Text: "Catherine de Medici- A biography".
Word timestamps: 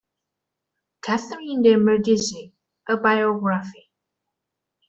"Catherine 1.03 1.61
de 1.61 1.75
Medici- 1.75 2.51
A 2.89 2.97
biography". 2.97 3.91